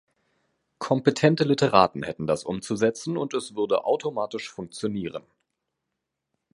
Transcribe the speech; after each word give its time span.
Kompetente 0.79 1.43
Literaten 1.43 2.01
hätten 2.01 2.25
das 2.25 2.43
umzusetzen 2.43 3.17
und 3.17 3.35
es 3.35 3.55
würde 3.55 3.85
„automatisch 3.85 4.49
funktionieren“. 4.51 5.23